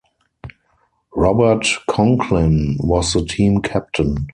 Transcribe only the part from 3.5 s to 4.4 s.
captain.